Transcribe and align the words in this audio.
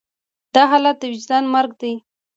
دا 0.53 0.63
حالت 0.71 0.95
د 0.99 1.03
وجدان 1.11 1.43
مرګ 1.53 1.71
دی. 1.81 1.93